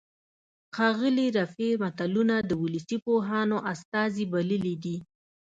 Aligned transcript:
ښاغلي 0.75 1.27
رفیع 1.39 1.73
متلونه 1.83 2.35
د 2.49 2.51
ولسي 2.63 2.97
پوهانو 3.05 3.57
استازي 3.73 4.23
بللي 4.31 4.75
دي 4.83 4.97